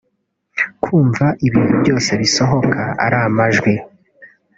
kumva 0.83 1.25
ibintu 1.47 1.73
byose 1.81 2.09
bisohoka 2.21 2.81
ari 3.05 3.17
amajwi 3.25 3.73